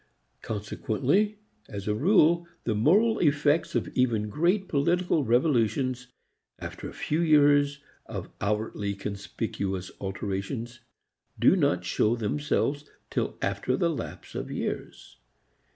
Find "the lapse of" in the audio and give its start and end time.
13.77-14.49